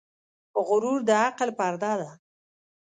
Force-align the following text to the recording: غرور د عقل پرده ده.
غرور 0.67 0.99
د 1.07 1.09
عقل 1.25 1.49
پرده 1.59 1.93
ده. 2.01 2.09